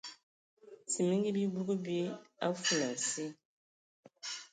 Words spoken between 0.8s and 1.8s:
Timigi bibug